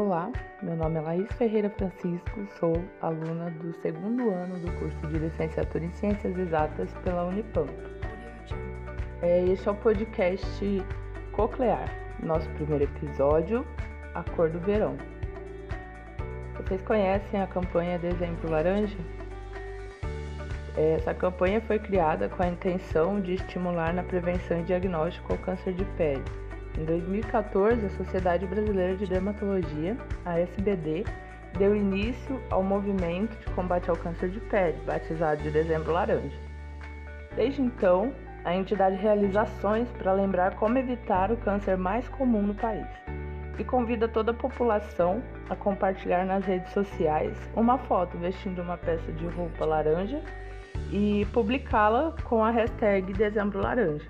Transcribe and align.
Olá, 0.00 0.30
meu 0.62 0.76
nome 0.76 0.96
é 0.96 1.00
Laís 1.00 1.32
Ferreira 1.32 1.68
Francisco, 1.70 2.46
sou 2.60 2.72
aluna 3.02 3.50
do 3.50 3.72
segundo 3.82 4.30
ano 4.30 4.56
do 4.60 4.70
curso 4.78 4.96
de 5.08 5.18
licenciatura 5.18 5.84
em 5.84 5.90
Ciências 5.90 6.38
Exatas 6.38 6.88
pela 7.02 7.24
Unipamp. 7.24 7.68
É, 9.20 9.42
este 9.46 9.66
é 9.68 9.72
o 9.72 9.74
podcast 9.74 10.84
Coclear, 11.32 11.92
nosso 12.22 12.48
primeiro 12.50 12.84
episódio, 12.84 13.66
A 14.14 14.22
Cor 14.22 14.48
do 14.48 14.60
Verão. 14.60 14.96
Vocês 16.58 16.80
conhecem 16.82 17.42
a 17.42 17.48
campanha 17.48 17.98
Dezembro 17.98 18.52
Laranja? 18.52 18.98
Essa 20.76 21.12
campanha 21.12 21.60
foi 21.60 21.80
criada 21.80 22.28
com 22.28 22.40
a 22.40 22.46
intenção 22.46 23.20
de 23.20 23.34
estimular 23.34 23.92
na 23.92 24.04
prevenção 24.04 24.60
e 24.60 24.62
diagnóstico 24.62 25.32
ao 25.32 25.38
câncer 25.40 25.72
de 25.72 25.84
pele. 25.96 26.22
Em 26.78 26.84
2014, 26.84 27.86
a 27.86 27.90
Sociedade 27.90 28.46
Brasileira 28.46 28.94
de 28.94 29.04
Dermatologia, 29.04 29.96
a 30.24 30.38
SBD, 30.38 31.04
deu 31.58 31.74
início 31.74 32.40
ao 32.50 32.62
movimento 32.62 33.36
de 33.36 33.52
combate 33.52 33.90
ao 33.90 33.96
câncer 33.96 34.28
de 34.28 34.38
pele, 34.38 34.78
batizado 34.86 35.42
de 35.42 35.50
Dezembro 35.50 35.92
Laranja. 35.92 36.38
Desde 37.34 37.60
então, 37.60 38.12
a 38.44 38.54
entidade 38.54 38.94
realiza 38.94 39.42
ações 39.42 39.88
para 39.98 40.12
lembrar 40.12 40.54
como 40.54 40.78
evitar 40.78 41.32
o 41.32 41.36
câncer 41.38 41.76
mais 41.76 42.08
comum 42.10 42.42
no 42.42 42.54
país 42.54 42.86
e 43.58 43.64
convida 43.64 44.06
toda 44.06 44.30
a 44.30 44.34
população 44.34 45.20
a 45.50 45.56
compartilhar 45.56 46.24
nas 46.24 46.44
redes 46.44 46.72
sociais 46.72 47.36
uma 47.56 47.76
foto 47.76 48.16
vestindo 48.18 48.62
uma 48.62 48.76
peça 48.76 49.10
de 49.10 49.26
roupa 49.26 49.64
laranja 49.64 50.22
e 50.92 51.26
publicá-la 51.32 52.14
com 52.22 52.44
a 52.44 52.52
hashtag 52.52 53.12
Dezembro 53.14 53.60
Laranja. 53.60 54.06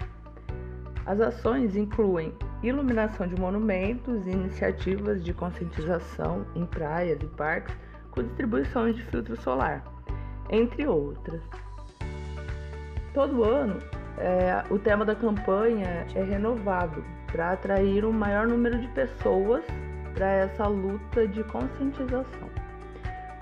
As 1.07 1.19
ações 1.19 1.75
incluem 1.75 2.35
iluminação 2.63 3.27
de 3.27 3.41
monumentos 3.41 4.27
e 4.27 4.31
iniciativas 4.31 5.25
de 5.25 5.33
conscientização 5.33 6.47
em 6.55 6.67
praias 6.67 7.21
e 7.23 7.27
parques 7.27 7.75
com 8.11 8.23
distribuição 8.23 8.91
de 8.91 9.03
filtro 9.05 9.37
solar, 9.41 9.85
entre 10.51 10.87
outras. 10.87 11.41
Todo 13.15 13.45
ano, 13.45 13.79
é, 14.19 14.65
o 14.71 14.79
tema 14.79 15.05
da 15.05 15.15
campanha 15.15 16.07
é 16.15 16.23
renovado 16.23 17.05
para 17.31 17.53
atrair 17.53 18.05
um 18.05 18.13
maior 18.13 18.47
número 18.47 18.79
de 18.81 18.89
pessoas 18.89 19.65
para 20.15 20.27
essa 20.27 20.67
luta 20.67 21.27
de 21.29 21.45
conscientização. 21.45 22.49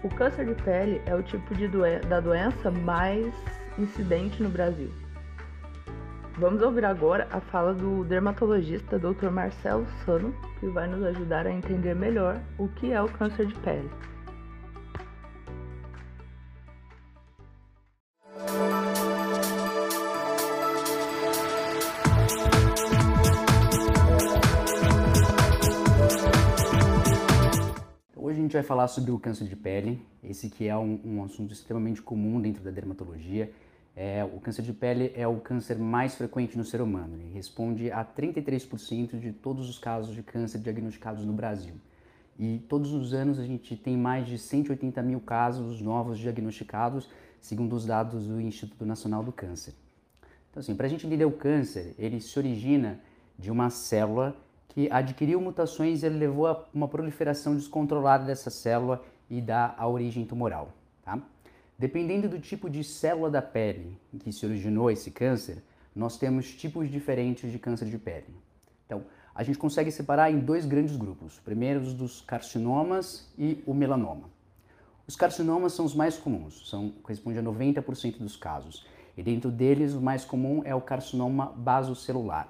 O 0.03 0.09
câncer 0.11 0.47
de 0.47 0.63
pele 0.63 1.01
é 1.07 1.15
o 1.15 1.23
tipo 1.23 1.55
de 1.55 1.67
doen 1.69 2.01
da 2.09 2.21
doença 2.21 2.71
mais 2.71 3.35
incidente 3.79 4.43
no 4.43 4.49
Brasil. 4.49 4.93
Vamos 6.39 6.61
ouvir 6.61 6.85
agora 6.85 7.27
a 7.31 7.41
fala 7.41 7.73
do 7.73 8.05
dermatologista 8.05 8.99
Dr. 8.99 9.31
Marcelo 9.31 9.87
Sano, 10.05 10.35
que 10.61 10.67
vai 10.67 10.87
nos 10.87 11.03
ajudar 11.03 11.47
a 11.47 11.51
entender 11.51 11.95
melhor 11.95 12.39
o 12.59 12.69
que 12.69 12.93
é 12.93 13.01
o 13.01 13.09
câncer 13.09 13.47
de 13.47 13.55
pele. 13.61 13.89
gente 28.47 28.53
vai 28.53 28.63
falar 28.63 28.87
sobre 28.89 29.11
o 29.11 29.19
câncer 29.19 29.47
de 29.49 29.57
pele, 29.57 30.01
esse 30.23 30.49
que 30.49 30.69
é 30.69 30.77
um, 30.77 31.01
um 31.05 31.25
assunto 31.25 31.53
extremamente 31.53 32.01
comum 32.01 32.41
dentro 32.41 32.63
da 32.63 32.71
dermatologia. 32.71 33.51
É, 33.99 34.23
o 34.23 34.39
câncer 34.41 34.61
de 34.61 34.75
pele 34.75 35.11
é 35.17 35.27
o 35.27 35.41
câncer 35.41 35.79
mais 35.79 36.15
frequente 36.15 36.57
no 36.59 36.65
ser 36.65 36.83
humano. 36.83 37.15
Ele 37.15 37.33
responde 37.33 37.91
a 37.91 38.05
33% 38.05 39.19
de 39.19 39.33
todos 39.33 39.71
os 39.71 39.79
casos 39.79 40.15
de 40.15 40.23
câncer 40.23 40.59
diagnosticados 40.59 41.25
no 41.25 41.33
Brasil. 41.33 41.75
E 42.39 42.59
todos 42.69 42.93
os 42.93 43.15
anos 43.15 43.39
a 43.39 43.45
gente 43.47 43.75
tem 43.75 43.97
mais 43.97 44.27
de 44.27 44.37
180 44.37 45.03
mil 45.03 45.19
casos 45.21 45.81
novos 45.81 46.19
diagnosticados, 46.19 47.09
segundo 47.41 47.75
os 47.75 47.87
dados 47.87 48.27
do 48.27 48.39
Instituto 48.39 48.85
Nacional 48.85 49.25
do 49.25 49.33
Câncer. 49.33 49.73
Então, 50.51 50.61
assim, 50.61 50.75
para 50.75 50.87
a 50.87 50.91
gente 50.91 51.07
entender 51.07 51.25
o 51.25 51.33
câncer, 51.33 51.95
ele 51.99 52.21
se 52.21 52.39
origina 52.39 53.01
de 53.39 53.51
uma 53.51 53.71
célula 53.71 54.37
que 54.69 54.91
adquiriu 54.91 55.41
mutações 55.41 56.03
e 56.03 56.09
levou 56.11 56.47
a 56.47 56.67
uma 56.75 56.87
proliferação 56.87 57.55
descontrolada 57.55 58.27
dessa 58.27 58.51
célula 58.51 59.03
e 59.31 59.41
dá 59.41 59.75
a 59.79 59.89
origem 59.89 60.27
tumoral. 60.27 60.71
Tá? 61.03 61.19
Dependendo 61.79 62.29
do 62.29 62.39
tipo 62.39 62.71
de 62.71 62.83
célula 62.83 63.31
da 63.31 63.43
pele 63.43 63.99
em 64.13 64.19
que 64.19 64.33
se 64.33 64.47
originou 64.47 64.91
esse 64.91 65.11
câncer, 65.11 65.63
nós 65.95 66.19
temos 66.19 66.55
tipos 66.55 66.91
diferentes 66.91 67.53
de 67.53 67.59
câncer 67.59 67.87
de 67.89 67.99
pele. 67.99 68.35
Então, 68.87 69.05
a 69.35 69.43
gente 69.43 69.59
consegue 69.59 69.91
separar 69.91 70.31
em 70.31 70.39
dois 70.39 70.65
grandes 70.65 70.97
grupos. 70.97 71.39
Primeiro, 71.39 71.81
os 71.81 71.93
dos 71.93 72.23
carcinomas 72.23 73.31
e 73.37 73.63
o 73.67 73.75
melanoma. 73.75 74.31
Os 75.07 75.15
carcinomas 75.15 75.75
são 75.75 75.85
os 75.85 75.95
mais 75.95 76.17
comuns, 76.17 76.69
são, 76.69 76.91
corresponde 77.03 77.39
a 77.39 77.43
90% 77.43 78.19
dos 78.19 78.37
casos. 78.37 78.87
E 79.17 79.23
dentro 79.23 79.51
deles, 79.51 79.93
o 79.93 80.01
mais 80.01 80.25
comum 80.25 80.63
é 80.65 80.75
o 80.75 80.81
carcinoma 80.81 81.53
basocelular. 81.57 82.49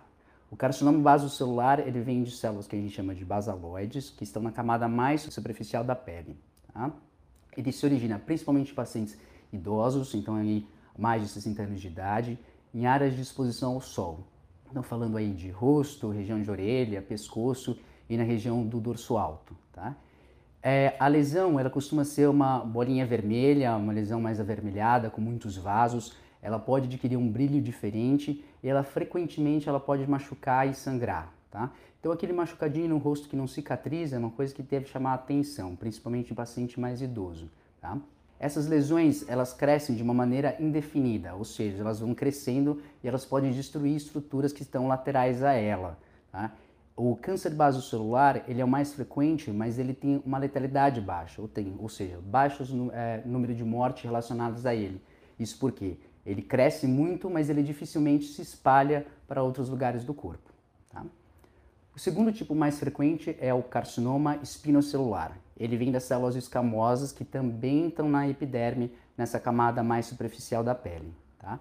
O 0.50 0.56
carcinoma 0.56 0.98
basocelular 1.00 1.81
ele 1.81 2.00
vem 2.00 2.22
de 2.22 2.31
células 2.31 2.66
que 2.69 2.76
a 2.76 2.78
gente 2.78 2.94
chama 2.94 3.14
de 3.14 3.25
basaloides, 3.25 4.10
que 4.10 4.22
estão 4.22 4.41
na 4.41 4.53
camada 4.53 4.88
mais 4.88 5.22
superficial 5.22 5.82
da 5.82 5.97
pele. 5.97 6.37
Tá? 6.72 6.93
Ele 7.56 7.72
se 7.72 7.84
origina 7.84 8.19
principalmente 8.19 8.72
em 8.72 8.75
pacientes 8.75 9.17
idosos, 9.53 10.15
então 10.15 10.37
aí 10.37 10.67
mais 10.99 11.22
de 11.22 11.28
60 11.28 11.62
anos 11.62 11.81
de 11.81 11.87
idade, 11.87 12.39
em 12.75 12.87
áreas 12.87 13.15
de 13.15 13.22
exposição 13.22 13.75
ao 13.75 13.81
sol. 13.81 14.27
Então 14.71 14.83
falando 14.83 15.17
aí 15.17 15.33
de 15.33 15.50
rosto, 15.50 16.11
região 16.11 16.41
de 16.41 16.50
orelha, 16.50 17.00
pescoço 17.00 17.78
e 18.09 18.17
na 18.17 18.22
região 18.22 18.67
do 18.67 18.81
dorso 18.81 19.17
alto. 19.17 19.56
Tá? 19.72 19.97
É, 20.62 20.97
a 20.99 21.06
lesão 21.06 21.59
ela 21.61 21.71
costuma 21.71 22.05
ser 22.05 22.28
uma 22.28 22.59
bolinha 22.59 23.06
vermelha, 23.06 23.77
uma 23.77 23.93
lesão 23.93 24.21
mais 24.21 24.41
avermelhada, 24.41 25.11
com 25.11 25.21
muitos 25.21 25.56
vasos 25.56 26.15
ela 26.47 26.61
pode 26.61 26.87
adquirir 26.87 27.17
um 27.17 27.28
brilho 27.28 27.61
diferente 27.61 28.44
e 28.62 28.69
ela 28.69 28.84
frequentemente 28.84 29.69
ela 29.69 29.81
pode 29.81 30.09
machucar 30.09 30.69
e 30.69 30.75
sangrar, 30.75 31.33
tá? 31.56 31.72
Então 31.99 32.12
aquele 32.12 32.34
machucadinho 32.34 32.91
no 32.91 32.99
rosto 32.99 33.31
que 33.31 33.34
não 33.34 33.47
cicatriza 33.47 34.17
é 34.17 34.19
uma 34.19 34.31
coisa 34.31 34.55
que 34.55 34.62
deve 34.62 34.84
chamar 34.84 35.12
a 35.12 35.15
atenção, 35.15 35.75
principalmente 35.75 36.31
em 36.31 36.34
paciente 36.34 36.78
mais 36.78 37.00
idoso, 37.00 37.50
tá? 37.81 37.97
Essas 38.39 38.67
lesões, 38.67 39.27
elas 39.27 39.55
crescem 39.55 39.97
de 39.97 40.03
uma 40.03 40.12
maneira 40.12 40.55
indefinida, 40.61 41.34
ou 41.34 41.47
seja, 41.47 41.78
elas 41.81 42.00
vão 42.00 42.15
crescendo 42.15 42.83
e 43.03 43.09
elas 43.09 43.25
podem 43.25 43.50
destruir 43.50 43.97
estruturas 43.97 44.53
que 44.53 44.61
estão 44.61 44.87
laterais 44.87 45.43
a 45.43 45.55
ela, 45.55 45.99
tá? 46.31 46.53
O 46.94 47.17
câncer 47.17 47.55
basocelular, 47.55 48.44
ele 48.47 48.61
é 48.61 48.65
o 48.65 48.69
mais 48.69 48.93
frequente, 48.93 49.50
mas 49.50 49.78
ele 49.78 49.94
tem 49.94 50.23
uma 50.27 50.37
letalidade 50.37 51.00
baixa, 51.00 51.41
ou, 51.41 51.49
tem, 51.49 51.75
ou 51.78 51.88
seja, 51.88 52.19
baixos 52.23 52.71
é, 52.93 53.23
número 53.25 53.55
de 53.55 53.65
mortes 53.65 54.05
relacionadas 54.05 54.67
a 54.67 54.75
ele. 54.75 55.00
Isso 55.38 55.59
porque 55.59 55.97
ele 56.27 56.43
cresce 56.43 56.87
muito, 56.87 57.31
mas 57.31 57.49
ele 57.49 57.62
dificilmente 57.62 58.27
se 58.27 58.43
espalha 58.43 59.06
para 59.27 59.43
outros 59.43 59.71
lugares 59.71 60.05
do 60.05 60.12
corpo. 60.12 60.56
O 61.96 61.98
segundo 61.98 62.30
tipo 62.30 62.54
mais 62.54 62.78
frequente 62.78 63.34
é 63.40 63.54
o 63.54 63.62
carcinoma 63.62 64.36
espinocelular. 64.42 65.38
Ele 65.58 65.78
vem 65.78 65.90
das 65.90 66.02
células 66.02 66.36
escamosas 66.36 67.10
que 67.10 67.24
também 67.24 67.88
estão 67.88 68.06
na 68.06 68.28
epiderme, 68.28 68.92
nessa 69.16 69.40
camada 69.40 69.82
mais 69.82 70.04
superficial 70.04 70.62
da 70.62 70.74
pele. 70.74 71.10
Tá? 71.38 71.58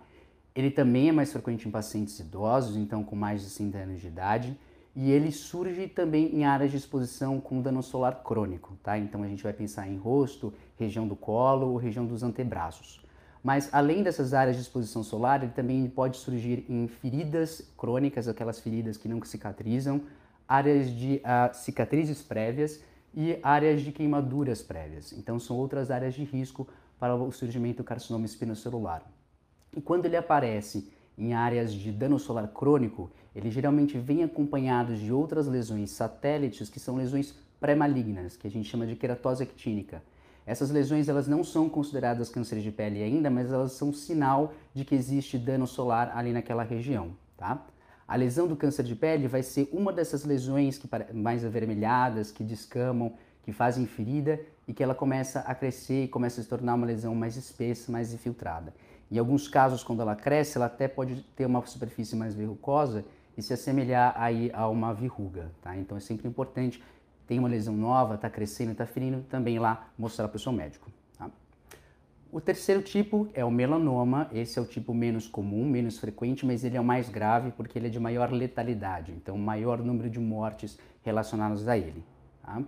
Ele 0.54 0.70
também 0.70 1.08
é 1.08 1.12
mais 1.14 1.32
frequente 1.32 1.70
em 1.70 1.72
pacientes 1.72 2.20
idosos, 2.20 2.76
então 2.76 3.02
com 3.02 3.16
mais 3.16 3.44
de 3.44 3.48
60 3.48 3.78
anos 3.78 4.02
de 4.02 4.08
idade, 4.08 4.60
e 4.94 5.10
ele 5.10 5.32
surge 5.32 5.88
também 5.88 6.36
em 6.36 6.44
áreas 6.44 6.70
de 6.70 6.76
exposição 6.76 7.40
com 7.40 7.62
dano 7.62 7.82
solar 7.82 8.22
crônico. 8.22 8.78
Tá? 8.84 8.98
Então 8.98 9.24
a 9.24 9.28
gente 9.30 9.42
vai 9.42 9.54
pensar 9.54 9.88
em 9.88 9.96
rosto, 9.96 10.54
região 10.78 11.08
do 11.08 11.16
colo 11.16 11.68
ou 11.68 11.78
região 11.78 12.06
dos 12.06 12.24
antebraços. 12.24 13.02
Mas 13.42 13.70
além 13.72 14.04
dessas 14.04 14.34
áreas 14.34 14.58
de 14.58 14.64
exposição 14.64 15.02
solar, 15.02 15.44
ele 15.44 15.54
também 15.54 15.88
pode 15.88 16.18
surgir 16.18 16.66
em 16.68 16.90
feridas 16.90 17.62
crônicas, 17.78 18.28
aquelas 18.28 18.60
feridas 18.60 18.98
que 18.98 19.08
não 19.08 19.24
cicatrizam, 19.24 20.02
áreas 20.48 20.90
de 20.90 21.22
uh, 21.24 21.54
cicatrizes 21.54 22.22
prévias 22.22 22.82
e 23.14 23.40
áreas 23.42 23.82
de 23.82 23.92
queimaduras 23.92 24.62
prévias. 24.62 25.14
Então 25.14 25.40
são 25.40 25.58
outras 25.58 25.90
áreas 25.90 26.14
de 26.14 26.24
risco 26.24 26.68
para 27.00 27.16
o 27.16 27.32
surgimento 27.32 27.78
do 27.78 27.84
carcinoma 27.84 28.26
espinocelular. 28.26 29.04
E 29.76 29.82
quando 29.82 30.06
ele 30.06 30.18
aparece 30.18 30.92
em 31.18 31.34
áreas 31.34 31.74
de 31.74 31.92
dano 31.92 32.20
solar 32.20 32.48
crônico, 32.50 33.10
ele 33.36 33.50
geralmente 33.50 33.98
vem 33.98 34.24
acompanhado 34.24 34.96
de 34.96 35.12
outras 35.12 35.48
lesões 35.48 35.92
satélites, 35.92 36.70
que 36.70 36.80
são 36.80 36.96
lesões 36.96 37.34
pré-malignas, 37.60 38.38
que 38.38 38.48
a 38.48 38.52
gente 38.52 38.70
chama 38.70 38.86
de 38.86 38.96
queratose 38.96 39.44
actínica. 39.44 40.04
Essas 40.46 40.70
lesões 40.70 41.10
elas 41.10 41.28
não 41.28 41.44
são 41.44 41.68
consideradas 41.68 42.30
cânceres 42.30 42.64
de 42.64 42.72
pele 42.72 43.02
ainda, 43.02 43.30
mas 43.30 43.52
elas 43.52 43.72
são 43.72 43.92
sinal 43.92 44.54
de 44.74 44.86
que 44.86 44.94
existe 44.94 45.38
dano 45.38 45.66
solar 45.66 46.16
ali 46.16 46.32
naquela 46.32 46.64
região, 46.64 47.12
tá? 47.36 47.66
A 48.08 48.16
lesão 48.16 48.48
do 48.48 48.56
câncer 48.56 48.84
de 48.84 48.96
pele 48.96 49.28
vai 49.28 49.42
ser 49.42 49.68
uma 49.72 49.92
dessas 49.92 50.24
lesões 50.24 50.78
que 50.78 50.88
mais 51.14 51.44
avermelhadas, 51.44 52.32
que 52.32 52.44
descamam, 52.44 53.14
que 53.44 53.52
fazem 53.52 53.86
ferida 53.86 54.40
e 54.68 54.74
que 54.74 54.84
ela 54.84 54.94
começa 54.94 55.40
a 55.42 55.56
crescer 55.56 56.04
e 56.04 56.08
começa 56.08 56.40
a 56.40 56.44
se 56.44 56.50
tornar 56.50 56.76
uma 56.76 56.86
lesão 56.86 57.16
mais 57.16 57.36
espessa, 57.36 57.92
mais 57.92 58.14
infiltrada. 58.14 58.74
Em 59.12 59.18
alguns 59.18 59.48
casos, 59.48 59.84
quando 59.84 60.02
ela 60.02 60.16
cresce, 60.16 60.58
ela 60.58 60.66
até 60.66 60.88
pode 60.88 61.22
ter 61.36 61.46
uma 61.46 61.66
superfície 61.66 62.16
mais 62.16 62.34
verrucosa 62.34 63.06
e 63.38 63.42
se 63.42 63.54
assemelhar 63.54 64.14
aí 64.18 64.50
a 64.54 64.68
uma 64.68 64.94
verruga, 64.94 65.52
tá? 65.62 65.76
Então 65.76 65.98
é 65.98 66.00
sempre 66.00 66.28
importante 66.28 66.82
tem 67.28 67.40
uma 67.40 67.48
lesão 67.48 67.76
nova, 67.76 68.16
está 68.16 68.30
crescendo, 68.30 68.72
está 68.72 68.86
ferindo, 68.86 69.24
também 69.30 69.58
lá 69.60 69.88
mostrar 69.98 70.28
para 70.28 70.38
o 70.38 70.40
seu 70.40 70.52
médico. 70.52 70.90
O 72.32 72.42
terceiro 72.42 72.82
tipo 72.82 73.30
é 73.34 73.46
o 73.46 73.52
melanoma, 73.52 74.30
esse 74.34 74.60
é 74.60 74.62
o 74.62 74.66
tipo 74.66 74.94
menos 74.94 75.28
comum, 75.28 75.66
menos 75.66 75.98
frequente, 75.98 76.46
mas 76.46 76.64
ele 76.64 76.76
é 76.76 76.82
o 76.82 76.84
mais 76.84 77.08
grave 77.08 77.52
porque 77.52 77.80
ele 77.80 77.88
é 77.88 77.90
de 77.90 78.00
maior 78.00 78.32
letalidade, 78.32 79.12
então 79.14 79.38
maior 79.38 79.80
número 79.80 80.10
de 80.10 80.20
mortes 80.20 80.78
relacionadas 81.02 81.68
a 81.68 81.78
ele. 81.78 82.04
Tá? 82.44 82.62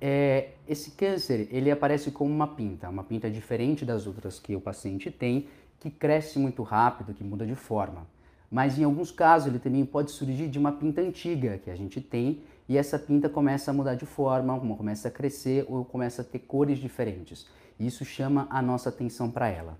É, 0.00 0.50
esse 0.66 0.92
câncer, 0.92 1.48
ele 1.52 1.70
aparece 1.70 2.10
como 2.10 2.30
uma 2.30 2.48
pinta, 2.48 2.88
uma 2.88 3.04
pinta 3.04 3.30
diferente 3.30 3.84
das 3.84 4.06
outras 4.06 4.38
que 4.38 4.56
o 4.56 4.60
paciente 4.60 5.10
tem, 5.10 5.46
que 5.78 5.90
cresce 5.90 6.38
muito 6.38 6.62
rápido, 6.62 7.12
que 7.12 7.22
muda 7.22 7.46
de 7.46 7.54
forma. 7.54 8.06
Mas 8.50 8.78
em 8.78 8.84
alguns 8.84 9.10
casos 9.10 9.48
ele 9.48 9.58
também 9.58 9.84
pode 9.84 10.10
surgir 10.10 10.48
de 10.48 10.58
uma 10.58 10.72
pinta 10.72 11.00
antiga 11.00 11.58
que 11.58 11.70
a 11.70 11.74
gente 11.74 12.00
tem 12.00 12.42
e 12.68 12.76
essa 12.76 12.98
pinta 12.98 13.28
começa 13.28 13.70
a 13.70 13.74
mudar 13.74 13.94
de 13.94 14.06
forma, 14.06 14.58
começa 14.76 15.08
a 15.08 15.10
crescer 15.10 15.64
ou 15.68 15.84
começa 15.84 16.22
a 16.22 16.24
ter 16.24 16.38
cores 16.40 16.78
diferentes. 16.78 17.46
Isso 17.86 18.04
chama 18.04 18.46
a 18.48 18.62
nossa 18.62 18.90
atenção 18.90 19.28
para 19.28 19.48
ela. 19.48 19.76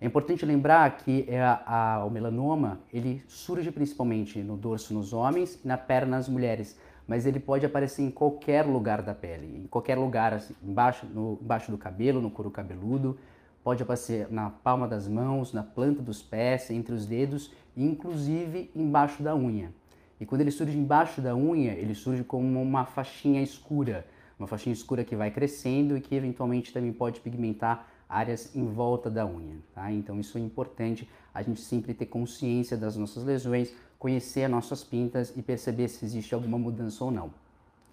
É 0.00 0.06
importante 0.06 0.44
lembrar 0.44 0.96
que 0.96 1.24
é 1.28 1.40
a, 1.40 1.62
a, 1.66 2.04
o 2.04 2.10
melanoma 2.10 2.80
ele 2.92 3.22
surge 3.28 3.70
principalmente 3.70 4.40
no 4.42 4.56
dorso 4.56 4.92
nos 4.92 5.12
homens 5.12 5.60
e 5.64 5.68
na 5.68 5.78
perna 5.78 6.16
nas 6.16 6.28
mulheres, 6.28 6.76
mas 7.06 7.26
ele 7.26 7.38
pode 7.38 7.64
aparecer 7.64 8.02
em 8.02 8.10
qualquer 8.10 8.66
lugar 8.66 9.02
da 9.02 9.14
pele, 9.14 9.62
em 9.64 9.66
qualquer 9.68 9.96
lugar, 9.96 10.34
assim, 10.34 10.54
embaixo, 10.62 11.06
no, 11.06 11.38
embaixo 11.40 11.70
do 11.70 11.78
cabelo, 11.78 12.20
no 12.20 12.30
couro 12.30 12.50
cabeludo, 12.50 13.16
pode 13.62 13.84
aparecer 13.84 14.26
na 14.30 14.50
palma 14.50 14.88
das 14.88 15.06
mãos, 15.06 15.52
na 15.52 15.62
planta 15.62 16.02
dos 16.02 16.20
pés, 16.20 16.70
entre 16.70 16.92
os 16.92 17.06
dedos 17.06 17.52
e 17.76 17.84
inclusive 17.84 18.68
embaixo 18.74 19.22
da 19.22 19.34
unha. 19.34 19.72
E 20.20 20.26
quando 20.26 20.40
ele 20.40 20.50
surge 20.50 20.76
embaixo 20.76 21.20
da 21.20 21.36
unha, 21.36 21.72
ele 21.72 21.94
surge 21.94 22.24
como 22.24 22.60
uma 22.60 22.84
faixinha 22.84 23.40
escura, 23.40 24.04
uma 24.38 24.46
faixinha 24.46 24.72
escura 24.72 25.04
que 25.04 25.16
vai 25.16 25.30
crescendo 25.30 25.96
e 25.96 26.00
que 26.00 26.14
eventualmente 26.14 26.72
também 26.72 26.92
pode 26.92 27.20
pigmentar 27.20 27.88
áreas 28.08 28.54
em 28.54 28.64
volta 28.66 29.10
da 29.10 29.26
unha. 29.26 29.56
Tá? 29.74 29.90
Então 29.92 30.18
isso 30.18 30.38
é 30.38 30.40
importante, 30.40 31.08
a 31.34 31.42
gente 31.42 31.60
sempre 31.60 31.92
ter 31.92 32.06
consciência 32.06 32.76
das 32.76 32.96
nossas 32.96 33.24
lesões, 33.24 33.72
conhecer 33.98 34.44
as 34.44 34.50
nossas 34.50 34.84
pintas 34.84 35.32
e 35.36 35.42
perceber 35.42 35.88
se 35.88 36.04
existe 36.04 36.34
alguma 36.34 36.58
mudança 36.58 37.04
ou 37.04 37.10
não. 37.10 37.30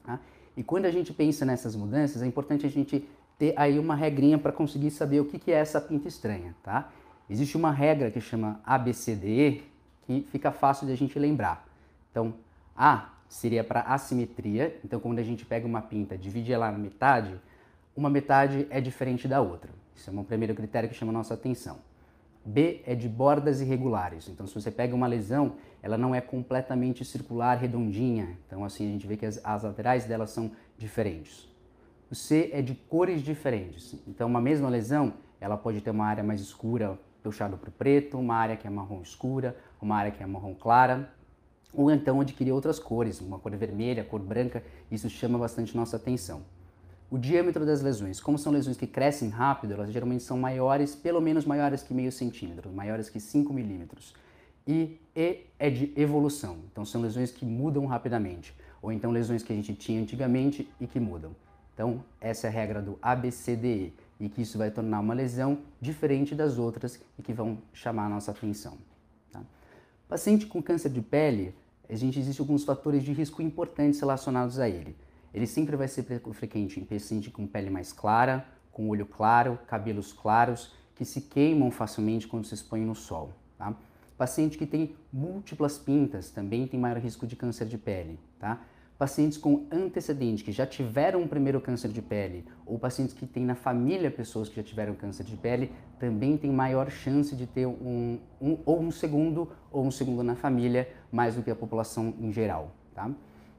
Tá? 0.03 0.19
E 0.56 0.63
quando 0.63 0.86
a 0.86 0.92
gente 0.92 1.12
pensa 1.12 1.44
nessas 1.44 1.75
mudanças, 1.75 2.21
é 2.21 2.27
importante 2.27 2.65
a 2.65 2.69
gente 2.69 3.07
ter 3.38 3.53
aí 3.57 3.77
uma 3.77 3.95
regrinha 3.95 4.38
para 4.38 4.51
conseguir 4.51 4.92
saber 4.92 5.19
o 5.19 5.25
que, 5.25 5.38
que 5.38 5.51
é 5.51 5.56
essa 5.56 5.81
pinta 5.81 6.07
estranha. 6.07 6.56
Tá? 6.63 6.92
Existe 7.30 7.57
uma 7.57 7.71
regra 7.71 8.12
que 8.12 8.21
chama 8.21 8.62
ABCDE, 8.63 9.63
que 10.06 10.21
fica 10.31 10.51
fácil 10.51 10.86
de 10.86 10.94
a 10.94 10.95
gente 10.95 11.18
lembrar. 11.18 11.68
Então, 12.12 12.33
A 12.77 13.15
seria 13.27 13.63
para 13.63 13.81
assimetria. 13.81 14.80
Então, 14.83 15.00
quando 15.00 15.19
a 15.19 15.24
gente 15.24 15.45
pega 15.45 15.66
uma 15.66 15.81
pinta, 15.81 16.18
divide 16.18 16.54
ela 16.54 16.72
na 16.72 16.77
metade, 16.77 17.39
uma 17.95 18.10
metade 18.10 18.68
é 18.69 18.80
diferente 18.80 19.27
da 19.27 19.42
outra. 19.42 19.72
Isso 19.95 20.10
é 20.10 20.13
um 20.13 20.24
primeiro 20.24 20.54
critério 20.54 20.89
que 20.89 20.95
chama 20.95 21.12
nossa 21.12 21.33
atenção. 21.33 21.80
B 22.45 22.81
é 22.86 22.94
de 22.94 23.10
bordas 23.10 23.62
irregulares. 23.62 24.27
Então, 24.30 24.45
se 24.45 24.54
você 24.54 24.69
pega 24.69 24.94
uma 24.94 25.07
lesão, 25.07 25.56
ela 25.81 25.98
não 25.98 26.13
é 26.13 26.22
completamente 26.22 27.04
circular, 27.04 27.56
redondinha. 27.56 28.38
Então, 28.45 28.63
assim, 28.63 28.88
a 28.88 28.92
gente 28.92 29.07
vê 29.07 29.18
que 29.18 29.25
as, 29.25 29.39
as 29.44 29.63
laterais 29.63 30.06
delas 30.06 30.30
são 30.30 30.51
diferentes. 30.78 31.50
O 32.12 32.13
C 32.13 32.51
é 32.54 32.62
de 32.62 32.75
cores 32.75 33.24
diferentes. 33.24 33.95
Então, 34.07 34.28
uma 34.28 34.42
mesma 34.42 34.69
lesão, 34.69 35.13
ela 35.42 35.57
pode 35.57 35.81
ter 35.81 35.89
uma 35.89 36.06
área 36.06 36.24
mais 36.24 36.39
escura, 36.39 37.00
puxado 37.24 37.57
para 37.57 37.69
o 37.69 37.71
preto, 37.71 38.19
uma 38.19 38.36
área 38.36 38.56
que 38.56 38.68
é 38.68 38.69
marrom 38.69 39.01
escura, 39.01 39.57
uma 39.81 39.95
área 39.95 40.12
que 40.12 40.21
é 40.21 40.25
marrom 40.28 40.54
clara 40.54 41.10
ou 41.75 41.92
então 41.92 42.22
adquirir 42.22 42.51
outras 42.51 42.80
cores, 42.80 43.22
uma 43.22 43.39
cor 43.39 43.56
vermelha, 43.56 44.04
cor 44.04 44.19
branca, 44.19 44.63
isso 44.92 45.10
chama 45.10 45.38
bastante 45.38 45.75
nossa 45.75 45.98
atenção. 45.98 46.42
O 47.10 47.18
diâmetro 47.18 47.66
das 47.66 47.81
lesões, 47.81 48.19
como 48.19 48.38
são 48.38 48.51
lesões 48.51 48.77
que 48.77 48.88
crescem 48.88 49.30
rápido, 49.30 49.74
elas 49.74 49.92
geralmente 49.92 50.24
são 50.24 50.38
maiores, 50.38 50.95
pelo 50.95 51.22
menos 51.22 51.45
maiores 51.45 51.83
que 51.83 51.94
meio 51.94 52.12
centímetro, 52.12 52.72
maiores 52.72 53.10
que 53.10 53.19
5 53.19 53.54
milímetros. 53.54 54.13
E 54.68 54.98
E 55.16 55.45
é 55.60 55.69
de 55.69 55.94
evolução, 55.95 56.57
então 56.72 56.83
são 56.83 57.01
lesões 57.01 57.31
que 57.31 57.45
mudam 57.45 57.86
rapidamente, 57.86 58.54
ou 58.81 58.92
então 58.92 59.12
lesões 59.12 59.44
que 59.44 59.54
a 59.54 59.56
gente 59.56 59.74
tinha 59.74 60.01
antigamente 60.01 60.68
e 60.81 60.88
que 60.88 61.00
mudam. 61.00 61.36
Então, 61.74 62.04
essa 62.19 62.48
é 62.48 62.50
a 62.50 62.54
regra 62.54 62.81
do 62.81 62.98
ABCDE, 63.01 63.94
e 64.19 64.30
que 64.30 64.42
isso 64.42 64.57
vai 64.57 64.71
tornar 64.71 65.00
uma 65.00 65.13
lesão 65.13 65.60
diferente 65.80 66.33
das 66.33 66.57
outras 66.57 67.00
e 67.18 67.21
que 67.21 67.33
vão 67.33 67.57
chamar 67.74 68.06
a 68.06 68.10
nossa 68.10 68.31
atenção. 68.31 68.78
Tá? 69.31 69.42
Paciente 70.07 70.45
com 70.45 70.62
câncer 70.62 70.89
de 70.89 71.01
pele, 71.01 71.54
a 71.94 71.96
gente 71.96 72.20
existe 72.20 72.42
alguns 72.42 72.64
fatores 72.64 73.04
de 73.04 73.14
risco 73.14 73.42
importantes 73.42 74.00
relacionados 74.00 74.60
a 74.60 74.68
ele. 74.68 74.96
Ele 75.34 75.46
sempre 75.46 75.76
vai 75.76 75.88
ser 75.88 76.06
frequente 76.34 76.80
em 76.80 76.86
paciente 76.86 77.30
com 77.30 77.46
pele 77.46 77.70
mais 77.70 77.92
clara, 77.92 78.46
com 78.72 78.90
olho 78.90 79.06
claro, 79.06 79.60
cabelos 79.68 80.14
claros, 80.14 80.74
que 80.96 81.04
se 81.04 81.22
queimam 81.22 81.70
facilmente 81.70 82.28
quando 82.28 82.46
se 82.46 82.56
expõem 82.56 82.86
no 82.86 82.96
sol. 82.96 83.34
Tá? 83.58 83.76
Paciente 84.18 84.58
que 84.58 84.66
tem 84.66 84.96
múltiplas 85.12 85.78
pintas 85.78 86.30
também 86.30 86.66
tem 86.68 86.80
maior 86.80 86.98
risco 86.98 87.28
de 87.28 87.36
câncer 87.36 87.68
de 87.68 87.78
pele. 87.78 88.18
Tá? 88.40 88.62
Pacientes 88.97 89.38
com 89.38 89.68
antecedente, 89.71 90.44
que 90.44 90.51
já 90.51 90.65
tiveram 90.65 91.21
um 91.21 91.27
primeiro 91.27 91.59
câncer 91.59 91.89
de 91.92 92.01
pele, 92.01 92.45
ou 92.65 92.80
pacientes 92.80 93.13
que 93.13 93.25
têm 93.25 93.44
na 93.44 93.56
família 93.56 94.09
pessoas 94.09 94.47
que 94.47 94.56
já 94.56 94.63
tiveram 94.63 94.95
câncer 94.95 95.25
de 95.25 95.36
pele, 95.36 95.71
também 96.00 96.38
tem 96.38 96.51
maior 96.51 96.89
chance 96.89 97.36
de 97.36 97.45
ter 97.45 97.65
um, 97.65 98.19
um, 98.42 98.57
ou 98.65 98.81
um 98.81 98.92
segundo 98.92 99.50
ou 99.71 99.86
um 99.86 99.92
segundo 99.92 100.24
na 100.24 100.36
família, 100.36 100.89
mais 101.12 101.36
do 101.36 101.44
que 101.44 101.51
a 101.51 101.56
população 101.56 102.13
em 102.19 102.31
geral. 102.31 102.71
Tá? 102.94 103.12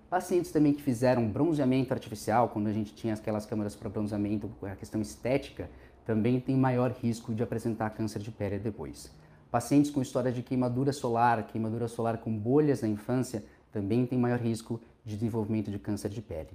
Pacientes 0.08 0.50
também 0.50 0.72
que 0.72 0.82
fizeram 0.82 1.28
bronzeamento 1.28 1.92
artificial, 1.92 2.48
quando 2.48 2.68
a 2.68 2.72
gente 2.72 2.94
tinha 2.94 3.12
aquelas 3.12 3.44
câmeras 3.44 3.74
para 3.74 3.90
bronzeamento, 3.90 4.50
a 4.62 4.74
questão 4.76 5.00
estética, 5.02 5.68
também 6.04 6.40
tem 6.40 6.56
maior 6.56 6.92
risco 6.92 7.34
de 7.34 7.42
apresentar 7.42 7.90
câncer 7.90 8.20
de 8.20 8.30
pele 8.30 8.58
depois. 8.58 9.12
Pacientes 9.50 9.90
com 9.90 10.00
história 10.00 10.32
de 10.32 10.42
queimadura 10.42 10.92
solar, 10.92 11.42
queimadura 11.46 11.88
solar 11.88 12.18
com 12.18 12.36
bolhas 12.36 12.82
na 12.82 12.88
infância, 12.88 13.44
também 13.72 14.06
tem 14.06 14.18
maior 14.18 14.38
risco 14.38 14.80
de 15.06 15.14
desenvolvimento 15.14 15.70
de 15.70 15.78
câncer 15.78 16.10
de 16.10 16.20
pele. 16.20 16.50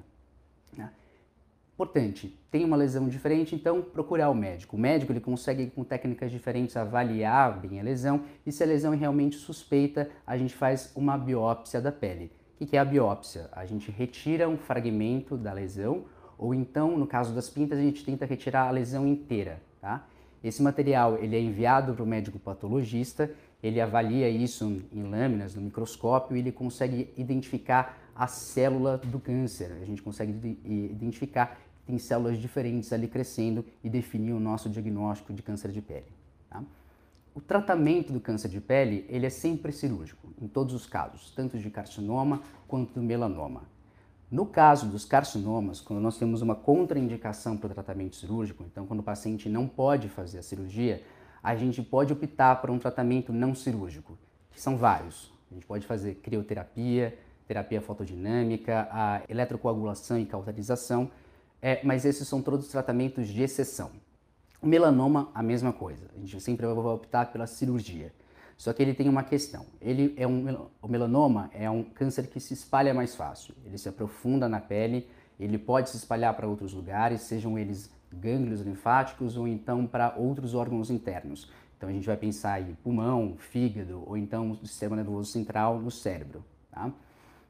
Né? 0.77 0.92
Importante, 1.74 2.38
tem 2.51 2.65
uma 2.65 2.75
lesão 2.75 3.07
diferente, 3.07 3.56
então 3.56 3.81
procurar 3.81 4.30
o 4.30 4.36
médico. 4.36 4.75
O 4.75 4.80
médico 4.80 5.12
ele 5.12 5.21
consegue, 5.21 5.68
com 5.68 5.83
técnicas 5.83 6.30
diferentes, 6.30 6.77
avaliar 6.77 7.60
bem 7.60 7.79
a 7.79 7.84
lesão 7.84 8.24
e 8.46 8.51
se 8.51 8.62
a 8.62 8.67
lesão 8.67 8.93
é 8.93 8.98
realmente 8.98 9.38
suspeita, 9.38 10.10
a 10.27 10.38
gente 10.38 10.53
faz 10.53 10.91
uma 10.96 11.17
biópsia 11.17 11.81
da 11.81 11.91
pele. 11.91 12.29
O 12.60 12.65
que 12.65 12.77
é 12.77 12.79
a 12.79 12.86
biópsia? 12.86 13.50
A 13.53 13.65
gente 13.65 13.89
retira 13.89 14.48
um 14.48 14.58
fragmento 14.58 15.36
da 15.36 15.53
lesão 15.53 16.05
ou 16.38 16.53
então, 16.53 16.98
no 16.98 17.08
caso 17.08 17.34
das 17.34 17.50
pintas, 17.50 17.79
a 17.79 17.81
gente 17.81 18.03
tenta 18.03 18.25
retirar 18.25 18.67
a 18.67 18.72
lesão 18.72 19.08
inteira. 19.08 19.62
Tá? 19.79 20.05
Esse 20.43 20.62
material 20.62 21.17
ele 21.17 21.36
é 21.36 21.39
enviado 21.39 21.93
para 21.93 22.03
o 22.03 22.08
médico 22.08 22.38
patologista, 22.38 23.31
ele 23.63 23.79
avalia 23.79 24.27
isso 24.27 24.81
em 24.91 25.03
lâminas, 25.03 25.55
no 25.55 25.62
microscópio, 25.62 26.36
e 26.36 26.39
ele 26.39 26.51
consegue 26.51 27.13
identificar 27.15 28.00
a 28.15 28.27
célula 28.27 28.98
do 28.98 29.20
câncer. 29.20 29.72
A 29.82 29.86
gente 29.86 30.01
consegue 30.01 30.32
identificar 30.65 31.58
que 31.80 31.86
tem 31.86 31.98
células 31.98 32.38
diferentes 32.38 32.91
ali 32.94 33.08
crescendo 33.08 33.65
e 33.84 33.89
definir 33.89 34.34
o 34.34 34.39
nosso 34.39 34.70
diagnóstico 34.70 35.34
de 35.34 35.41
câncer 35.41 35.72
de 35.72 35.82
pele. 35.82 36.06
Tá? 36.50 36.63
O 37.34 37.39
tratamento 37.39 38.12
do 38.12 38.20
câncer 38.20 38.50
de 38.50 38.60
pele 38.60 39.06
ele 39.08 39.25
é 39.25 39.30
sempre 39.30 39.72
cirúrgico, 39.72 40.27
em 40.41 40.48
todos 40.48 40.74
os 40.74 40.86
casos, 40.86 41.32
tanto 41.32 41.58
de 41.58 41.70
carcinoma 41.70 42.41
quanto 42.68 42.94
do 42.94 43.01
melanoma. 43.01 43.63
No 44.30 44.46
caso 44.46 44.88
dos 44.88 45.03
carcinomas, 45.03 45.82
quando 45.82 46.00
nós 46.00 46.18
temos 46.18 46.41
uma 46.41 46.56
contraindicação 46.56 47.58
para 47.58 47.72
o 47.72 47.74
tratamento 47.74 48.15
cirúrgico, 48.15 48.63
então 48.63 48.86
quando 48.86 49.01
o 49.01 49.03
paciente 49.03 49.50
não 49.50 49.68
pode 49.68 50.08
fazer 50.08 50.39
a 50.39 50.44
cirurgia, 50.44 51.03
a 51.44 51.56
gente 51.56 51.82
pode 51.82 52.13
optar 52.13 52.62
por 52.62 52.70
um 52.70 52.77
tratamento 52.77 53.34
não 53.34 53.56
cirúrgico, 53.56 54.18
que 54.51 54.62
são 54.62 54.77
vários. 54.77 55.34
A 55.50 55.53
gente 55.53 55.65
pode 55.65 55.86
fazer 55.86 56.15
crioterapia, 56.15 57.18
terapia 57.51 57.81
fotodinâmica, 57.81 58.88
a 58.89 59.22
eletrocoagulação 59.27 60.17
e 60.17 60.25
cauterização, 60.25 61.12
é, 61.62 61.81
mas 61.84 62.05
esses 62.05 62.25
são 62.25 62.41
todos 62.41 62.70
tratamentos 62.70 63.27
de 63.27 63.43
exceção. 63.43 63.91
O 64.62 64.65
melanoma, 64.65 65.29
a 65.34 65.43
mesma 65.43 65.74
coisa. 65.74 66.05
A 66.15 66.20
gente 66.20 66.39
sempre 66.39 66.65
vai 66.65 66.75
optar 66.75 67.25
pela 67.34 67.46
cirurgia. 67.46 68.13
Só 68.55 68.72
que 68.72 68.81
ele 68.81 68.93
tem 68.93 69.10
uma 69.10 69.24
questão. 69.24 69.65
Ele 69.81 70.13
é 70.15 70.25
um, 70.25 70.70
o 70.81 70.88
melanoma 70.88 71.50
é 71.53 71.70
um 71.70 71.84
câncer 71.84 72.27
que 72.27 72.39
se 72.39 72.53
espalha 72.53 72.93
mais 72.93 73.15
fácil. 73.15 73.53
Ele 73.65 73.77
se 73.77 73.89
aprofunda 73.89 74.48
na 74.48 74.62
pele, 74.62 75.10
ele 75.38 75.58
pode 75.58 75.89
se 75.89 75.98
espalhar 75.98 76.34
para 76.36 76.48
outros 76.48 76.74
lugares, 76.74 77.22
sejam 77.22 77.60
eles 77.60 77.91
gânglios 78.13 78.62
linfáticos 78.62 79.36
ou 79.36 79.48
então 79.48 79.86
para 79.86 80.15
outros 80.15 80.53
órgãos 80.53 80.89
internos. 80.89 81.51
Então 81.75 81.89
a 81.89 81.91
gente 81.91 82.05
vai 82.05 82.15
pensar 82.15 82.62
em 82.62 82.75
pulmão, 82.75 83.36
fígado 83.38 84.03
ou 84.05 84.15
então 84.15 84.55
sistema 84.63 84.96
nervoso 84.96 85.29
central 85.31 85.79
no 85.79 85.91
cérebro. 85.91 86.46
Tá? 86.72 86.91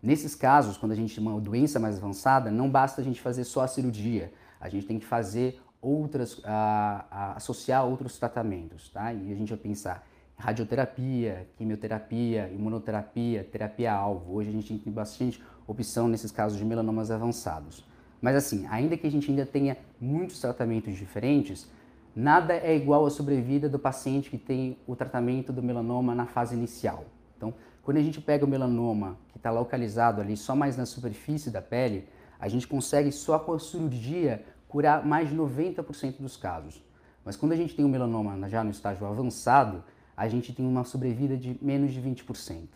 Nesses 0.02 0.34
casos, 0.34 0.78
quando 0.78 0.94
a 0.94 0.96
gente 0.96 1.14
tem 1.14 1.24
uma 1.24 1.40
doença 1.40 1.80
mais 1.80 1.98
avançada, 1.98 2.50
não 2.50 2.70
basta 2.70 3.02
a 3.02 3.04
gente 3.04 3.22
fazer 3.22 3.44
só 3.44 3.62
a 3.62 3.68
cirurgia, 3.68 4.34
a 4.60 4.68
gente 4.68 4.86
tem 4.88 4.98
que 4.98 5.06
fazer 5.06 5.62
outras, 5.82 6.42
a, 6.44 7.06
a, 7.12 7.34
associar 7.34 7.86
outros 7.86 8.18
tratamentos, 8.18 8.90
tá? 8.90 9.14
E 9.14 9.32
a 9.32 9.36
gente 9.36 9.50
vai 9.50 9.58
pensar 9.58 10.08
radioterapia, 10.42 11.48
quimioterapia, 11.56 12.50
imunoterapia, 12.50 13.44
terapia-alvo. 13.44 14.34
Hoje 14.34 14.50
a 14.50 14.52
gente 14.52 14.78
tem 14.80 14.92
bastante 14.92 15.42
opção 15.68 16.08
nesses 16.08 16.32
casos 16.32 16.58
de 16.58 16.66
melanomas 16.66 17.12
avançados. 17.12 17.86
Mas 18.20 18.36
assim, 18.36 18.66
ainda 18.70 18.98
que 18.98 19.06
a 19.06 19.12
gente 19.12 19.30
ainda 19.30 19.46
tenha 19.46 19.78
muitos 20.00 20.40
tratamentos 20.40 20.96
diferentes, 20.96 21.70
nada 22.16 22.56
é 22.56 22.76
igual 22.76 23.06
à 23.06 23.10
sobrevida 23.10 23.70
do 23.70 23.78
paciente 23.78 24.30
que 24.30 24.38
tem 24.38 24.78
o 24.88 24.96
tratamento 24.96 25.54
do 25.54 25.62
melanoma 25.62 26.16
na 26.16 26.26
fase 26.26 26.56
inicial. 26.56 27.06
Então, 27.38 27.54
quando 27.84 27.98
a 27.98 28.02
gente 28.02 28.22
pega 28.22 28.46
o 28.46 28.48
melanoma 28.48 29.18
que 29.30 29.38
está 29.38 29.52
localizado 29.52 30.22
ali 30.22 30.38
só 30.38 30.56
mais 30.56 30.78
na 30.78 30.86
superfície 30.86 31.50
da 31.50 31.62
pele, 31.62 32.08
a 32.40 32.48
gente 32.48 32.68
consegue 32.68 33.12
só 33.12 33.40
com 33.40 33.54
a 33.54 33.60
cirurgia 33.60 34.44
curar 34.68 35.06
mais 35.06 35.30
de 35.30 35.36
90% 35.36 36.18
dos 36.20 36.38
casos. 36.38 36.84
Mas 37.24 37.36
quando 37.36 37.52
a 37.52 37.56
gente 37.56 37.76
tem 37.76 37.86
o 37.86 37.90
melanoma 37.90 38.50
já 38.50 38.64
no 38.64 38.72
estágio 38.72 39.06
avançado, 39.06 39.84
a 40.16 40.28
gente 40.28 40.54
tem 40.54 40.66
uma 40.66 40.84
sobrevida 40.84 41.38
de 41.38 41.58
menos 41.62 41.92
de 41.92 42.02
20%. 42.02 42.68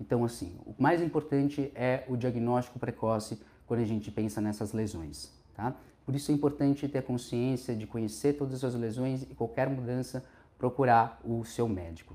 Então, 0.00 0.24
assim, 0.24 0.56
o 0.66 0.74
mais 0.78 1.00
importante 1.00 1.70
é 1.74 2.04
o 2.08 2.16
diagnóstico 2.16 2.78
precoce 2.78 3.40
quando 3.66 3.80
a 3.80 3.84
gente 3.84 4.10
pensa 4.10 4.40
nessas 4.40 4.72
lesões, 4.72 5.32
tá? 5.54 5.74
Por 6.04 6.14
isso 6.14 6.30
é 6.30 6.34
importante 6.34 6.86
ter 6.88 7.02
consciência 7.02 7.74
de 7.74 7.86
conhecer 7.86 8.34
todas 8.34 8.62
as 8.62 8.74
lesões 8.74 9.22
e 9.22 9.34
qualquer 9.34 9.70
mudança 9.70 10.24
procurar 10.58 11.20
o 11.24 11.44
seu 11.44 11.68
médico. 11.68 12.14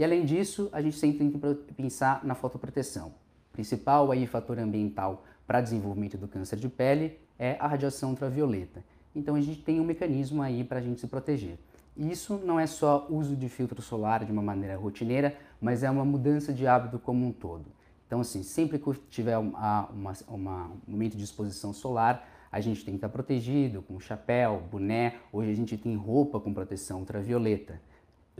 E 0.00 0.04
além 0.04 0.24
disso, 0.24 0.70
a 0.72 0.80
gente 0.80 0.96
sempre 0.96 1.18
tem 1.18 1.30
que 1.30 1.74
pensar 1.74 2.24
na 2.24 2.34
fotoproteção. 2.34 3.08
O 3.08 3.52
principal 3.52 4.10
aí 4.10 4.26
fator 4.26 4.58
ambiental 4.58 5.26
para 5.46 5.60
desenvolvimento 5.60 6.16
do 6.16 6.26
câncer 6.26 6.58
de 6.58 6.70
pele 6.70 7.18
é 7.38 7.58
a 7.60 7.66
radiação 7.66 8.08
ultravioleta. 8.08 8.82
Então 9.14 9.34
a 9.34 9.40
gente 9.42 9.60
tem 9.60 9.78
um 9.78 9.84
mecanismo 9.84 10.40
aí 10.40 10.64
para 10.64 10.78
a 10.78 10.80
gente 10.80 11.02
se 11.02 11.06
proteger. 11.06 11.58
Isso 11.94 12.40
não 12.42 12.58
é 12.58 12.66
só 12.66 13.08
uso 13.10 13.36
de 13.36 13.46
filtro 13.50 13.82
solar 13.82 14.24
de 14.24 14.32
uma 14.32 14.40
maneira 14.40 14.74
rotineira, 14.74 15.36
mas 15.60 15.82
é 15.82 15.90
uma 15.90 16.02
mudança 16.02 16.50
de 16.50 16.66
hábito 16.66 16.98
como 16.98 17.26
um 17.26 17.30
todo. 17.30 17.66
Então, 18.06 18.22
assim, 18.22 18.42
sempre 18.42 18.78
que 18.78 18.90
tiver 19.10 19.36
uma, 19.36 19.86
uma, 19.90 20.12
uma, 20.28 20.64
um 20.88 20.92
momento 20.92 21.14
de 21.14 21.24
exposição 21.24 21.74
solar, 21.74 22.26
a 22.50 22.58
gente 22.58 22.86
tem 22.86 22.94
que 22.94 22.96
estar 22.96 23.10
protegido 23.10 23.82
com 23.82 24.00
chapéu, 24.00 24.62
boné. 24.72 25.16
Hoje 25.30 25.50
a 25.50 25.54
gente 25.54 25.76
tem 25.76 25.94
roupa 25.94 26.40
com 26.40 26.54
proteção 26.54 27.00
ultravioleta. 27.00 27.78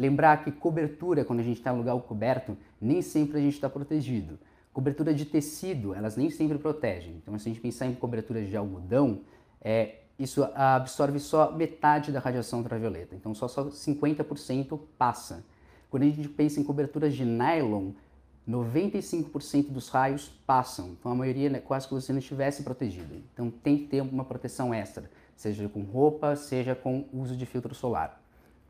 Lembrar 0.01 0.43
que 0.43 0.51
cobertura, 0.51 1.27
quando 1.27 1.41
a 1.41 1.43
gente 1.43 1.59
está 1.59 1.75
em 1.75 1.77
lugar 1.77 1.95
coberto, 2.01 2.57
nem 2.81 3.03
sempre 3.03 3.37
a 3.37 3.41
gente 3.43 3.53
está 3.53 3.69
protegido. 3.69 4.39
Cobertura 4.73 5.13
de 5.13 5.27
tecido, 5.27 5.93
elas 5.95 6.17
nem 6.17 6.31
sempre 6.31 6.57
protegem. 6.57 7.17
Então, 7.23 7.39
se 7.39 7.47
a 7.47 7.53
gente 7.53 7.61
pensar 7.61 7.85
em 7.85 7.95
cobertura 7.95 8.43
de 8.43 8.57
algodão, 8.57 9.21
é, 9.61 9.97
isso 10.19 10.43
absorve 10.55 11.19
só 11.19 11.53
metade 11.53 12.11
da 12.11 12.19
radiação 12.19 12.61
ultravioleta. 12.61 13.15
Então, 13.15 13.35
só, 13.35 13.47
só 13.47 13.67
50% 13.67 14.81
passa. 14.97 15.45
Quando 15.91 16.05
a 16.05 16.07
gente 16.07 16.31
pensa 16.31 16.59
em 16.61 16.65
coberturas 16.65 17.15
de 17.15 17.27
nylon, 17.27 17.91
95% 18.49 19.69
dos 19.69 19.91
raios 19.91 20.31
passam, 20.47 20.97
então 20.99 21.13
a 21.13 21.15
maioria 21.15 21.51
né, 21.51 21.61
quase 21.61 21.87
que 21.87 21.93
você 21.93 22.11
não 22.11 22.21
estivesse 22.21 22.63
protegido. 22.63 23.23
Então 23.35 23.51
tem 23.51 23.77
que 23.77 23.85
ter 23.85 24.01
uma 24.01 24.25
proteção 24.25 24.73
extra, 24.73 25.11
seja 25.37 25.69
com 25.69 25.83
roupa, 25.83 26.35
seja 26.37 26.75
com 26.75 27.05
uso 27.13 27.37
de 27.37 27.45
filtro 27.45 27.75
solar. 27.75 28.20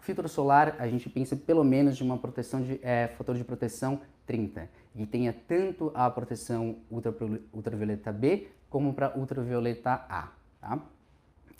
Filtro 0.00 0.28
solar, 0.28 0.76
a 0.78 0.88
gente 0.88 1.08
pensa 1.08 1.36
pelo 1.36 1.62
menos 1.62 1.96
de 1.96 2.02
uma 2.02 2.16
proteção 2.16 2.62
de 2.62 2.80
é, 2.82 3.08
fator 3.08 3.36
de 3.36 3.44
proteção 3.44 4.00
30, 4.26 4.68
e 4.94 5.06
tenha 5.06 5.32
tanto 5.32 5.90
a 5.94 6.08
proteção 6.10 6.76
ultra, 6.90 7.14
ultravioleta 7.52 8.12
B 8.12 8.48
como 8.68 8.94
para 8.94 9.16
ultravioleta 9.16 10.04
A. 10.08 10.28
Tá? 10.60 10.78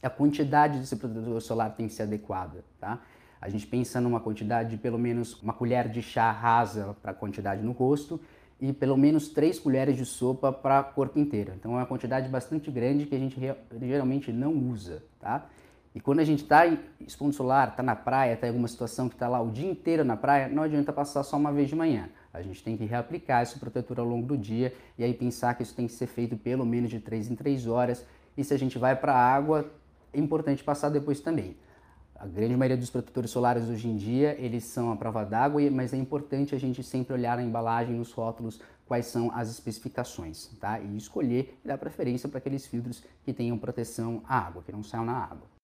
A 0.03 0.11
quantidade 0.11 0.79
desse 0.79 0.97
protetor 0.97 1.41
solar 1.43 1.75
tem 1.75 1.87
que 1.87 1.93
ser 1.93 2.05
adequada. 2.05 2.65
Tá? 2.81 3.01
A 3.41 3.49
gente 3.49 3.67
pensa 3.67 4.01
numa 4.01 4.21
quantidade 4.21 4.71
de 4.71 4.77
pelo 4.77 4.99
menos 4.99 5.41
uma 5.43 5.53
colher 5.53 5.89
de 5.89 6.01
chá 6.01 6.31
rasa 6.31 6.97
para 7.03 7.11
a 7.11 7.15
quantidade 7.15 7.63
no 7.63 7.73
rosto 7.73 8.21
e 8.61 8.73
pelo 8.73 8.97
menos 8.97 9.29
três 9.29 9.59
colheres 9.59 9.97
de 9.97 10.05
sopa 10.05 10.53
para 10.53 10.83
corpo 10.83 11.19
inteiro. 11.19 11.53
Então 11.59 11.73
é 11.73 11.77
uma 11.77 11.87
quantidade 11.87 12.29
bastante 12.29 12.71
grande 12.71 13.07
que 13.07 13.15
a 13.15 13.19
gente 13.19 13.39
geralmente 13.81 14.31
não 14.33 14.53
usa, 14.53 15.03
tá? 15.19 15.49
E 15.93 16.01
quando 16.01 16.21
a 16.21 16.25
gente 16.25 16.45
está 16.45 16.67
expondo 17.01 17.35
solar, 17.35 17.71
está 17.71 17.83
na 17.83 17.97
praia, 17.97 18.35
está 18.35 18.47
em 18.47 18.51
alguma 18.51 18.69
situação 18.69 19.09
que 19.09 19.17
está 19.17 19.27
lá 19.27 19.41
o 19.41 19.51
dia 19.51 19.69
inteiro 19.69 20.05
na 20.05 20.17
praia, 20.17 20.49
não 20.49 20.63
adianta 20.63 20.93
passar 20.93 21.25
só 21.25 21.37
uma 21.37 21.53
vez 21.53 21.69
de 21.69 21.75
manhã. 21.75 22.09
A 22.33 22.41
gente 22.43 22.63
tem 22.63 22.77
que 22.77 22.85
reaplicar 22.85 23.43
esse 23.43 23.59
protetor 23.59 23.99
ao 23.99 24.07
longo 24.07 24.25
do 24.25 24.39
dia 24.39 24.73
e 24.97 25.03
aí 25.03 25.13
pensar 25.13 25.55
que 25.55 25.65
isso 25.65 25.75
tem 25.75 25.89
que 25.89 25.93
ser 25.93 26.07
feito 26.07 26.37
pelo 26.37 26.65
menos 26.65 26.91
de 26.91 27.01
3 27.01 27.33
em 27.33 27.35
3 27.35 27.67
horas. 27.67 28.07
E 28.37 28.45
se 28.45 28.55
a 28.55 28.59
gente 28.59 28.79
vai 28.79 28.95
para 28.95 29.13
a 29.13 29.35
água, 29.35 29.69
é 30.13 30.21
importante 30.21 30.63
passar 30.63 30.91
depois 30.91 31.19
também. 31.19 31.57
A 32.15 32.27
grande 32.27 32.55
maioria 32.55 32.77
dos 32.77 32.91
protetores 32.91 33.31
solares 33.31 33.69
hoje 33.69 33.89
em 33.89 33.97
dia, 33.97 34.37
eles 34.39 34.65
são 34.65 34.93
a 34.93 34.97
prova 34.97 35.25
d'água, 35.25 35.69
mas 35.71 35.93
é 35.93 35.97
importante 35.97 36.55
a 36.55 36.59
gente 36.59 36.85
sempre 36.85 37.15
olhar 37.15 37.37
na 37.37 37.43
embalagem, 37.43 37.97
nos 37.97 38.13
rótulos, 38.13 38.61
quais 38.87 39.07
são 39.07 39.33
as 39.33 39.51
especificações, 39.51 40.49
tá? 40.61 40.79
E 40.79 40.97
escolher 40.97 41.59
e 41.65 41.69
dar 41.69 41.79
preferência 41.79 42.29
para 42.29 42.39
aqueles 42.39 42.67
filtros 42.67 43.03
que 43.25 43.33
tenham 43.33 43.59
proteção 43.59 44.23
à 44.29 44.39
água, 44.39 44.63
que 44.63 44.71
não 44.71 44.85
saiam 44.85 45.05
na 45.05 45.17
água. 45.17 45.60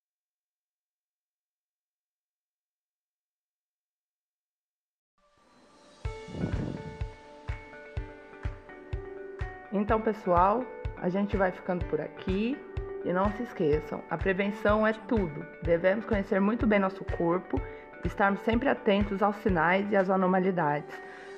Então, 9.72 10.00
pessoal, 10.00 10.64
a 11.00 11.08
gente 11.08 11.36
vai 11.36 11.50
ficando 11.50 11.84
por 11.86 12.00
aqui. 12.00 12.56
E 13.04 13.12
não 13.12 13.30
se 13.30 13.44
esqueçam, 13.44 14.02
a 14.10 14.18
prevenção 14.18 14.84
é 14.84 14.92
tudo. 14.92 15.46
Devemos 15.62 16.04
conhecer 16.04 16.40
muito 16.40 16.66
bem 16.66 16.80
nosso 16.80 17.04
corpo, 17.04 17.60
estarmos 18.04 18.40
sempre 18.40 18.68
atentos 18.68 19.22
aos 19.22 19.36
sinais 19.36 19.88
e 19.92 19.96
às 19.96 20.10
anormalidades. 20.10 20.92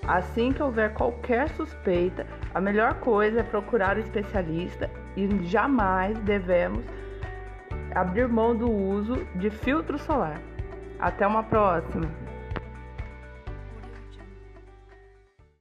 Assim 0.06 0.50
que 0.50 0.62
houver 0.62 0.94
qualquer 0.94 1.50
suspeita, 1.50 2.26
a 2.54 2.60
melhor 2.60 2.94
coisa 3.00 3.40
é 3.40 3.42
procurar 3.42 3.98
o 3.98 4.00
especialista 4.00 4.90
e 5.14 5.44
jamais 5.44 6.18
devemos 6.20 6.86
abrir 7.94 8.28
mão 8.28 8.56
do 8.56 8.70
uso 8.70 9.16
de 9.34 9.50
filtro 9.50 9.98
solar. 9.98 10.40
Até 10.98 11.26
uma 11.26 11.42
próxima! 11.42 12.27